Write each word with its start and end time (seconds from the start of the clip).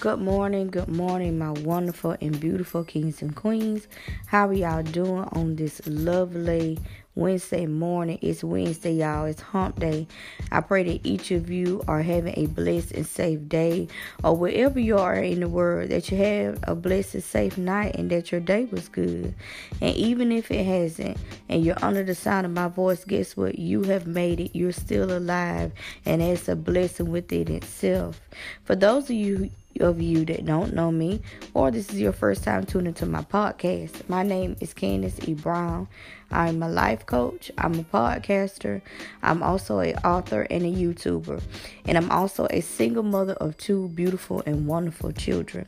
Good 0.00 0.22
morning, 0.22 0.68
good 0.68 0.88
morning, 0.88 1.36
my 1.36 1.50
wonderful 1.50 2.16
and 2.22 2.40
beautiful 2.40 2.84
kings 2.84 3.20
and 3.20 3.36
queens. 3.36 3.86
How 4.28 4.48
are 4.48 4.54
y'all 4.54 4.82
doing 4.82 5.24
on 5.32 5.56
this 5.56 5.86
lovely 5.86 6.78
Wednesday 7.16 7.66
morning? 7.66 8.18
It's 8.22 8.42
Wednesday, 8.42 8.94
y'all. 8.94 9.26
It's 9.26 9.42
hump 9.42 9.78
day. 9.78 10.08
I 10.50 10.62
pray 10.62 10.84
that 10.84 11.06
each 11.06 11.32
of 11.32 11.50
you 11.50 11.84
are 11.86 12.00
having 12.00 12.32
a 12.38 12.46
blessed 12.46 12.92
and 12.92 13.06
safe 13.06 13.46
day, 13.46 13.88
or 14.24 14.34
wherever 14.34 14.80
you 14.80 14.96
are 14.96 15.16
in 15.16 15.40
the 15.40 15.50
world, 15.50 15.90
that 15.90 16.10
you 16.10 16.16
have 16.16 16.60
a 16.62 16.74
blessed 16.74 17.16
and 17.16 17.22
safe 17.22 17.58
night 17.58 17.96
and 17.96 18.08
that 18.10 18.32
your 18.32 18.40
day 18.40 18.64
was 18.64 18.88
good. 18.88 19.34
And 19.82 19.94
even 19.96 20.32
if 20.32 20.50
it 20.50 20.64
hasn't, 20.64 21.18
and 21.50 21.62
you're 21.62 21.84
under 21.84 22.04
the 22.04 22.14
sound 22.14 22.46
of 22.46 22.52
my 22.52 22.68
voice, 22.68 23.04
guess 23.04 23.36
what? 23.36 23.58
You 23.58 23.82
have 23.82 24.06
made 24.06 24.40
it. 24.40 24.56
You're 24.56 24.72
still 24.72 25.12
alive, 25.12 25.72
and 26.06 26.22
that's 26.22 26.48
a 26.48 26.56
blessing 26.56 27.10
within 27.10 27.52
itself. 27.52 28.18
For 28.64 28.74
those 28.74 29.04
of 29.04 29.10
you 29.10 29.50
of 29.80 30.00
you 30.00 30.24
that 30.26 30.44
don't 30.44 30.74
know 30.74 30.92
me 30.92 31.20
or 31.54 31.70
this 31.70 31.90
is 31.90 32.00
your 32.00 32.12
first 32.12 32.44
time 32.44 32.64
tuning 32.64 32.94
to 32.94 33.06
my 33.06 33.22
podcast. 33.22 34.08
My 34.08 34.22
name 34.22 34.56
is 34.60 34.74
Candis 34.74 35.28
E. 35.28 35.34
Brown. 35.34 35.88
I'm 36.30 36.62
a 36.62 36.68
life 36.68 37.06
coach, 37.06 37.50
I'm 37.58 37.74
a 37.74 37.82
podcaster, 37.82 38.82
I'm 39.22 39.42
also 39.42 39.80
an 39.80 39.96
author 40.04 40.42
and 40.42 40.62
a 40.62 40.68
YouTuber, 40.68 41.42
and 41.86 41.98
I'm 41.98 42.08
also 42.10 42.46
a 42.50 42.60
single 42.60 43.02
mother 43.02 43.32
of 43.34 43.56
two 43.58 43.88
beautiful 43.88 44.40
and 44.46 44.68
wonderful 44.68 45.10
children. 45.10 45.66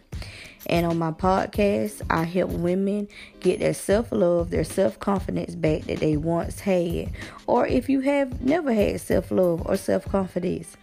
And 0.66 0.86
on 0.86 0.98
my 0.98 1.10
podcast, 1.10 2.02
I 2.08 2.22
help 2.22 2.50
women 2.50 3.08
get 3.40 3.58
their 3.58 3.74
self 3.74 4.12
love, 4.12 4.50
their 4.50 4.62
self 4.62 5.00
confidence 5.00 5.56
back 5.56 5.82
that 5.82 5.98
they 5.98 6.16
once 6.16 6.60
had. 6.60 7.10
Or 7.48 7.66
if 7.66 7.88
you 7.88 8.00
have 8.00 8.42
never 8.42 8.72
had 8.72 9.00
self 9.00 9.32
love 9.32 9.66
or 9.66 9.76
self 9.76 10.04
confidence, 10.04 10.76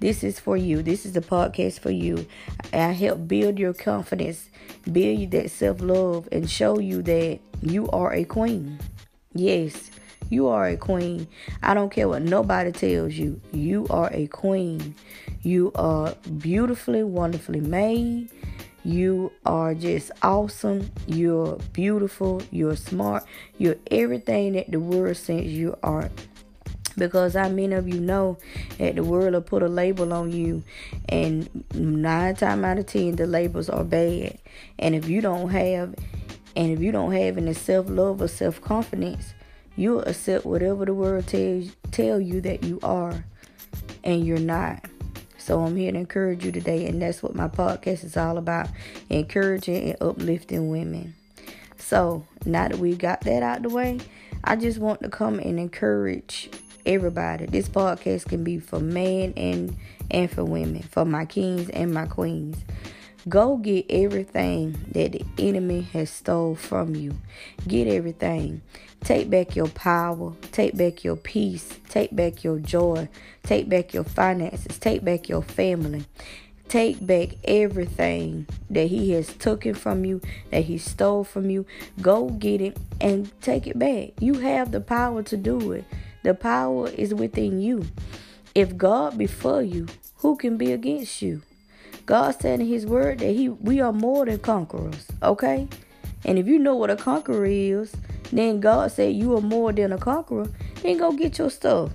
this 0.00 0.24
is 0.24 0.38
for 0.38 0.56
you. 0.56 0.82
This 0.82 1.06
is 1.06 1.12
the 1.12 1.20
podcast 1.20 1.80
for 1.80 1.90
you. 1.90 2.26
I 2.72 2.92
help 2.92 3.26
build 3.28 3.58
your 3.58 3.72
confidence, 3.72 4.50
build 4.90 5.30
that 5.30 5.50
self 5.50 5.80
love, 5.80 6.28
and 6.32 6.48
show 6.48 6.78
you 6.78 7.02
that 7.02 7.40
you 7.62 7.88
are 7.90 8.12
a 8.12 8.24
queen. 8.24 8.78
Yes, 9.34 9.90
you 10.30 10.48
are 10.48 10.68
a 10.68 10.76
queen. 10.76 11.28
I 11.62 11.74
don't 11.74 11.90
care 11.90 12.08
what 12.08 12.22
nobody 12.22 12.72
tells 12.72 13.14
you. 13.14 13.40
You 13.52 13.86
are 13.90 14.10
a 14.12 14.26
queen. 14.26 14.94
You 15.42 15.72
are 15.74 16.14
beautifully, 16.38 17.04
wonderfully 17.04 17.60
made. 17.60 18.30
You 18.84 19.32
are 19.46 19.74
just 19.74 20.10
awesome. 20.22 20.90
You're 21.06 21.56
beautiful. 21.72 22.42
You're 22.50 22.76
smart. 22.76 23.24
You're 23.58 23.76
everything 23.90 24.52
that 24.52 24.70
the 24.70 24.80
world 24.80 25.16
says 25.16 25.46
you 25.46 25.76
are 25.82 26.10
because 26.96 27.34
how 27.34 27.48
many 27.48 27.74
of 27.74 27.88
you 27.88 28.00
know 28.00 28.38
that 28.78 28.96
the 28.96 29.04
world 29.04 29.34
will 29.34 29.40
put 29.40 29.62
a 29.62 29.68
label 29.68 30.12
on 30.12 30.32
you? 30.32 30.62
And 31.08 31.64
nine 31.74 32.36
times 32.36 32.64
out 32.64 32.78
of 32.78 32.86
ten 32.86 33.16
the 33.16 33.26
labels 33.26 33.68
are 33.68 33.84
bad. 33.84 34.38
And 34.78 34.94
if 34.94 35.08
you 35.08 35.20
don't 35.20 35.50
have 35.50 35.94
and 36.56 36.70
if 36.72 36.80
you 36.80 36.92
don't 36.92 37.12
have 37.12 37.36
any 37.36 37.52
self-love 37.52 38.22
or 38.22 38.28
self-confidence 38.28 39.34
you'll 39.76 40.02
accept 40.02 40.44
whatever 40.44 40.84
the 40.84 40.94
world 40.94 41.26
tells 41.26 41.74
tell 41.90 42.20
you 42.20 42.40
that 42.40 42.62
you 42.62 42.78
are 42.82 43.24
and 44.04 44.24
you're 44.24 44.38
not. 44.38 44.84
So 45.38 45.60
i'm 45.60 45.76
here 45.76 45.92
to 45.92 45.98
encourage 45.98 46.44
you 46.44 46.52
today 46.52 46.86
and 46.86 47.02
that's 47.02 47.22
what 47.22 47.34
my 47.34 47.48
podcast 47.48 48.04
is 48.04 48.16
all 48.16 48.38
about 48.38 48.68
encouraging 49.10 49.90
and 49.90 50.02
uplifting 50.02 50.70
women. 50.70 51.14
So 51.76 52.26
now 52.46 52.68
that 52.68 52.78
we 52.78 52.94
got 52.96 53.22
that 53.22 53.42
out 53.42 53.62
the 53.62 53.68
way 53.68 54.00
i 54.44 54.56
just 54.56 54.78
want 54.78 55.02
to 55.02 55.08
come 55.08 55.38
and 55.38 55.58
encourage 55.58 56.50
everybody. 56.86 57.46
This 57.46 57.68
podcast 57.68 58.26
can 58.26 58.44
be 58.44 58.58
for 58.58 58.80
men 58.80 59.32
and 59.36 59.76
and 60.10 60.30
for 60.30 60.44
women, 60.44 60.82
for 60.82 61.04
my 61.04 61.24
kings 61.24 61.68
and 61.70 61.92
my 61.92 62.06
queens. 62.06 62.58
Go 63.26 63.56
get 63.56 63.86
everything 63.88 64.72
that 64.92 65.12
the 65.12 65.24
enemy 65.38 65.80
has 65.92 66.10
stole 66.10 66.54
from 66.54 66.94
you. 66.94 67.16
Get 67.66 67.88
everything. 67.88 68.60
Take 69.02 69.30
back 69.30 69.56
your 69.56 69.68
power. 69.68 70.34
Take 70.52 70.76
back 70.76 71.04
your 71.04 71.16
peace. 71.16 71.78
Take 71.88 72.14
back 72.14 72.44
your 72.44 72.58
joy. 72.58 73.08
Take 73.42 73.70
back 73.70 73.94
your 73.94 74.04
finances. 74.04 74.78
Take 74.78 75.04
back 75.04 75.28
your 75.30 75.42
family. 75.42 76.04
Take 76.68 77.06
back 77.06 77.30
everything 77.44 78.46
that 78.70 78.88
he 78.88 79.12
has 79.12 79.32
taken 79.34 79.74
from 79.74 80.04
you, 80.04 80.20
that 80.50 80.64
he 80.64 80.78
stole 80.78 81.24
from 81.24 81.48
you. 81.48 81.64
Go 82.00 82.30
get 82.30 82.60
it 82.60 82.76
and 83.00 83.30
take 83.40 83.66
it 83.66 83.78
back. 83.78 84.10
You 84.20 84.34
have 84.34 84.70
the 84.70 84.80
power 84.80 85.22
to 85.24 85.36
do 85.36 85.72
it. 85.72 85.84
The 86.24 86.32
power 86.32 86.88
is 86.88 87.14
within 87.14 87.60
you. 87.60 87.84
If 88.54 88.78
God 88.78 89.18
be 89.18 89.26
for 89.26 89.60
you, 89.60 89.86
who 90.16 90.36
can 90.36 90.56
be 90.56 90.72
against 90.72 91.20
you? 91.20 91.42
God 92.06 92.36
said 92.40 92.60
in 92.60 92.66
his 92.66 92.86
word 92.86 93.18
that 93.18 93.32
he 93.32 93.50
we 93.50 93.82
are 93.82 93.92
more 93.92 94.24
than 94.24 94.38
conquerors, 94.38 95.06
okay? 95.22 95.68
And 96.24 96.38
if 96.38 96.46
you 96.46 96.58
know 96.58 96.74
what 96.74 96.88
a 96.88 96.96
conqueror 96.96 97.44
is, 97.44 97.94
then 98.32 98.60
God 98.60 98.90
said 98.90 99.14
you 99.14 99.36
are 99.36 99.42
more 99.42 99.70
than 99.70 99.92
a 99.92 99.98
conqueror, 99.98 100.48
then 100.82 100.96
go 100.96 101.12
get 101.12 101.36
your 101.36 101.50
stuff. 101.50 101.90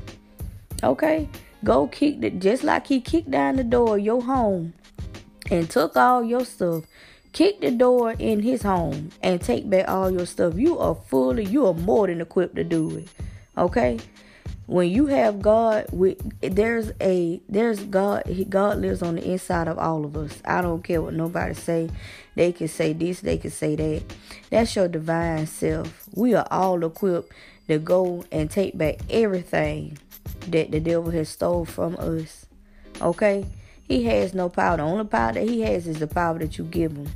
Okay? 0.84 1.28
Go 1.64 1.88
kick 1.88 2.22
the 2.22 2.30
just 2.30 2.64
like 2.64 2.86
he 2.86 3.02
kicked 3.02 3.32
down 3.32 3.56
the 3.56 3.64
door 3.64 3.98
of 3.98 4.04
your 4.04 4.22
home 4.22 4.74
and 5.50 5.68
took 5.68 5.98
all 5.98 6.24
your 6.24 6.46
stuff. 6.46 6.84
Kick 7.34 7.62
the 7.62 7.72
door 7.72 8.12
in 8.20 8.42
his 8.42 8.62
home 8.62 9.10
and 9.24 9.42
take 9.42 9.68
back 9.70 9.90
all 9.90 10.12
your 10.12 10.28
stuff. 10.28 10.54
You 10.56 10.78
are 10.78 10.94
fully, 10.96 11.46
you 11.46 11.66
are 11.66 11.74
more 11.74 12.06
than 12.06 12.22
equipped 12.22 12.56
to 12.58 12.64
do 12.64 12.98
it. 12.98 13.08
Okay? 13.60 14.00
When 14.66 14.90
you 14.90 15.08
have 15.08 15.42
God 15.42 15.88
with 15.92 16.18
there's 16.42 16.92
a 17.02 17.42
there's 17.50 17.80
God 17.84 18.24
God 18.50 18.78
lives 18.78 19.02
on 19.02 19.16
the 19.16 19.32
inside 19.32 19.68
of 19.68 19.80
all 19.80 20.06
of 20.06 20.16
us. 20.16 20.42
I 20.46 20.62
don't 20.62 20.84
care 20.84 21.02
what 21.02 21.16
nobody 21.16 21.56
say. 21.56 21.90
They 22.36 22.52
can 22.52 22.68
say 22.68 22.94
this, 22.94 23.22
they 23.22 23.38
can 23.38 23.52
say 23.52 23.76
that. 23.76 24.04
That's 24.50 24.76
your 24.76 24.88
divine 24.88 25.48
self. 25.48 26.08
We 26.14 26.36
are 26.36 26.48
all 26.52 26.84
equipped 26.86 27.34
to 27.68 27.80
go 27.80 28.24
and 28.32 28.50
take 28.50 28.78
back 28.78 29.00
everything 29.10 29.98
that 30.48 30.72
the 30.72 30.80
devil 30.80 31.12
has 31.12 31.30
stole 31.30 31.66
from 31.66 31.98
us. 32.00 32.46
Okay? 33.02 33.46
He 33.88 34.04
has 34.04 34.36
no 34.36 34.50
power. 34.50 34.78
The 34.78 34.84
only 34.84 35.06
power 35.06 35.34
that 35.34 35.48
he 35.48 35.62
has 35.62 35.88
is 35.88 35.98
the 35.98 36.08
power 36.08 36.38
that 36.38 36.60
you 36.60 36.64
give 36.64 36.96
him. 36.96 37.10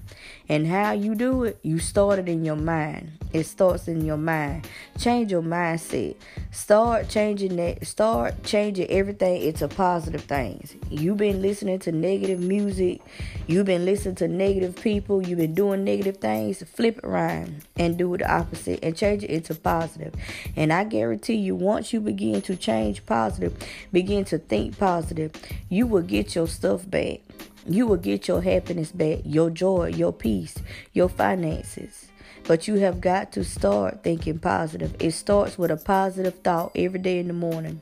And 0.53 0.67
how 0.67 0.91
you 0.91 1.15
do 1.15 1.45
it, 1.45 1.57
you 1.63 1.79
start 1.79 2.19
it 2.19 2.29
in 2.29 2.45
your 2.45 2.55
mind. 2.55 3.13
It 3.33 3.45
starts 3.45 3.87
in 3.87 4.05
your 4.05 4.17
mind. 4.17 4.67
Change 4.99 5.31
your 5.31 5.41
mindset. 5.41 6.15
Start 6.51 7.09
changing 7.09 7.55
that. 7.55 7.87
Start 7.87 8.43
changing 8.43 8.87
everything 8.91 9.41
into 9.41 9.67
positive 9.67 10.21
things. 10.21 10.75
You've 10.91 11.17
been 11.17 11.41
listening 11.41 11.79
to 11.79 11.91
negative 11.91 12.39
music. 12.39 13.01
You've 13.47 13.65
been 13.65 13.83
listening 13.83 14.13
to 14.17 14.27
negative 14.27 14.75
people. 14.75 15.27
You've 15.27 15.39
been 15.39 15.55
doing 15.55 15.83
negative 15.83 16.17
things. 16.17 16.61
Flip 16.61 16.99
it 16.99 17.03
around 17.03 17.63
and 17.75 17.97
do 17.97 18.15
the 18.15 18.31
opposite 18.31 18.79
and 18.83 18.95
change 18.95 19.23
it 19.23 19.31
into 19.31 19.55
positive. 19.55 20.13
And 20.55 20.71
I 20.71 20.83
guarantee 20.83 21.37
you, 21.37 21.55
once 21.55 21.93
you 21.93 21.99
begin 21.99 22.43
to 22.43 22.55
change 22.55 23.03
positive, 23.07 23.57
begin 23.91 24.23
to 24.25 24.37
think 24.37 24.77
positive, 24.77 25.31
you 25.67 25.87
will 25.87 26.03
get 26.03 26.35
your 26.35 26.47
stuff 26.47 26.87
back. 26.87 27.21
You 27.65 27.87
will 27.87 27.97
get 27.97 28.27
your 28.27 28.41
happiness 28.41 28.91
back, 28.91 29.19
your 29.23 29.49
joy, 29.49 29.87
your 29.87 30.11
peace, 30.11 30.55
your 30.91 31.07
finances. 31.09 32.07
But 32.45 32.67
you 32.67 32.75
have 32.75 32.99
got 32.99 33.31
to 33.33 33.43
start 33.43 34.03
thinking 34.03 34.39
positive. 34.39 34.95
It 34.99 35.11
starts 35.11 35.57
with 35.57 35.71
a 35.71 35.77
positive 35.77 36.39
thought 36.39 36.71
every 36.75 36.99
day 36.99 37.19
in 37.19 37.27
the 37.27 37.33
morning. 37.33 37.79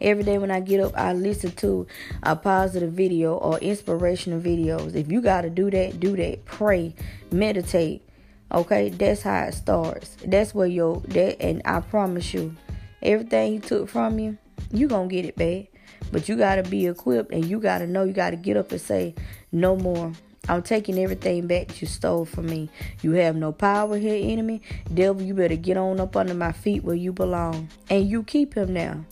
Every 0.00 0.24
day 0.24 0.38
when 0.38 0.50
I 0.50 0.60
get 0.60 0.80
up, 0.80 0.92
I 0.96 1.12
listen 1.12 1.52
to 1.52 1.86
a 2.22 2.34
positive 2.36 2.92
video 2.92 3.34
or 3.36 3.58
inspirational 3.58 4.40
videos. 4.40 4.94
If 4.94 5.10
you 5.10 5.20
got 5.20 5.42
to 5.42 5.50
do 5.50 5.70
that, 5.70 6.00
do 6.00 6.16
that. 6.16 6.44
Pray, 6.44 6.94
meditate. 7.30 8.02
Okay, 8.50 8.88
that's 8.88 9.22
how 9.22 9.44
it 9.44 9.54
starts. 9.54 10.16
That's 10.24 10.54
where 10.54 10.66
your 10.66 11.00
that 11.08 11.40
and 11.40 11.62
I 11.64 11.80
promise 11.80 12.32
you, 12.32 12.54
everything 13.02 13.52
he 13.52 13.58
took 13.58 13.88
from 13.88 14.18
you, 14.18 14.38
you 14.72 14.88
gonna 14.88 15.08
get 15.08 15.24
it 15.24 15.36
back. 15.36 15.66
But 16.10 16.28
you 16.28 16.36
gotta 16.36 16.62
be 16.62 16.86
equipped 16.86 17.32
and 17.32 17.44
you 17.44 17.60
gotta 17.60 17.86
know 17.86 18.04
you 18.04 18.12
gotta 18.12 18.36
get 18.36 18.56
up 18.56 18.72
and 18.72 18.80
say, 18.80 19.14
no 19.52 19.76
more. 19.76 20.12
I'm 20.48 20.62
taking 20.62 20.98
everything 20.98 21.46
back 21.46 21.80
you 21.80 21.86
stole 21.86 22.24
from 22.24 22.46
me. 22.46 22.70
You 23.02 23.12
have 23.12 23.36
no 23.36 23.52
power 23.52 23.98
here, 23.98 24.18
enemy. 24.32 24.62
Devil, 24.92 25.22
you 25.22 25.34
better 25.34 25.56
get 25.56 25.76
on 25.76 26.00
up 26.00 26.16
under 26.16 26.32
my 26.32 26.52
feet 26.52 26.84
where 26.84 26.96
you 26.96 27.12
belong. 27.12 27.68
And 27.90 28.08
you 28.08 28.22
keep 28.22 28.54
him 28.54 28.72
now. 28.72 29.04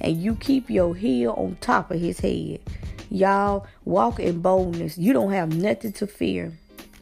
And 0.00 0.16
you 0.22 0.34
keep 0.36 0.70
your 0.70 0.94
heel 0.94 1.32
on 1.32 1.58
top 1.60 1.90
of 1.90 2.00
his 2.00 2.20
head. 2.20 2.60
Y'all 3.10 3.66
walk 3.84 4.18
in 4.18 4.40
boldness. 4.40 4.96
You 4.96 5.12
don't 5.12 5.32
have 5.32 5.54
nothing 5.54 5.92
to 5.92 6.06
fear. 6.06 6.52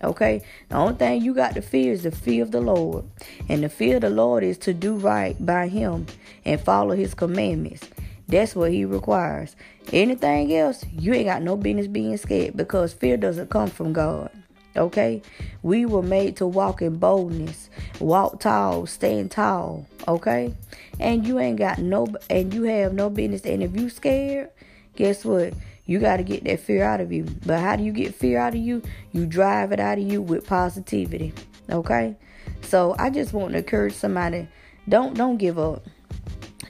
Okay? 0.02 0.42
The 0.68 0.76
only 0.76 0.94
thing 0.94 1.22
you 1.22 1.32
got 1.32 1.54
to 1.54 1.62
fear 1.62 1.92
is 1.92 2.02
the 2.02 2.10
fear 2.10 2.42
of 2.42 2.50
the 2.50 2.60
Lord. 2.60 3.04
And 3.48 3.62
the 3.62 3.68
fear 3.68 3.96
of 3.96 4.02
the 4.02 4.10
Lord 4.10 4.42
is 4.42 4.58
to 4.58 4.74
do 4.74 4.96
right 4.96 5.36
by 5.44 5.68
him 5.68 6.06
and 6.44 6.60
follow 6.60 6.96
his 6.96 7.14
commandments. 7.14 7.88
That's 8.28 8.56
what 8.56 8.72
he 8.72 8.84
requires. 8.84 9.54
Anything 9.92 10.54
else, 10.54 10.84
you 10.92 11.14
ain't 11.14 11.26
got 11.26 11.42
no 11.42 11.56
business 11.56 11.86
being 11.86 12.16
scared 12.16 12.56
because 12.56 12.92
fear 12.92 13.16
doesn't 13.16 13.50
come 13.50 13.68
from 13.68 13.92
God. 13.92 14.30
Okay? 14.76 15.22
We 15.62 15.86
were 15.86 16.02
made 16.02 16.36
to 16.36 16.46
walk 16.46 16.82
in 16.82 16.96
boldness, 16.96 17.70
walk 18.00 18.40
tall, 18.40 18.86
stand 18.86 19.30
tall. 19.30 19.86
Okay? 20.08 20.54
And 20.98 21.26
you 21.26 21.38
ain't 21.38 21.58
got 21.58 21.78
no, 21.78 22.08
and 22.28 22.52
you 22.52 22.64
have 22.64 22.92
no 22.92 23.10
business. 23.10 23.42
And 23.44 23.62
if 23.62 23.76
you 23.76 23.88
scared, 23.90 24.50
guess 24.96 25.24
what? 25.24 25.54
You 25.86 26.00
got 26.00 26.16
to 26.16 26.24
get 26.24 26.44
that 26.44 26.60
fear 26.60 26.82
out 26.82 27.00
of 27.00 27.12
you. 27.12 27.24
But 27.46 27.60
how 27.60 27.76
do 27.76 27.84
you 27.84 27.92
get 27.92 28.14
fear 28.14 28.38
out 28.38 28.54
of 28.54 28.60
you? 28.60 28.82
You 29.12 29.26
drive 29.26 29.70
it 29.70 29.78
out 29.78 29.98
of 29.98 30.04
you 30.04 30.20
with 30.20 30.46
positivity. 30.46 31.32
Okay? 31.70 32.16
So 32.62 32.96
I 32.98 33.10
just 33.10 33.32
want 33.32 33.52
to 33.52 33.58
encourage 33.58 33.94
somebody 33.94 34.48
don't 34.88 35.16
don't 35.16 35.36
give 35.36 35.58
up. 35.58 35.84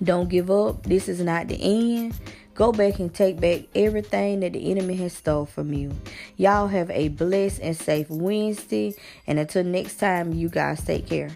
Don't 0.03 0.29
give 0.29 0.51
up. 0.51 0.83
This 0.85 1.09
is 1.09 1.21
not 1.21 1.49
the 1.49 1.59
end. 1.61 2.15
Go 2.55 2.73
back 2.73 2.99
and 2.99 3.13
take 3.13 3.39
back 3.39 3.63
everything 3.75 4.41
that 4.41 4.55
the 4.55 4.71
enemy 4.71 4.97
has 4.97 5.13
stole 5.13 5.45
from 5.45 5.75
you. 5.75 5.93
Y'all 6.37 6.69
have 6.69 6.91
a 6.91 7.09
blessed 7.09 7.61
and 7.61 7.77
safe 7.77 8.09
Wednesday. 8.09 8.95
And 9.27 9.39
until 9.39 9.65
next 9.65 9.97
time, 9.97 10.33
you 10.33 10.49
guys 10.49 10.83
take 10.83 11.07
care. 11.07 11.31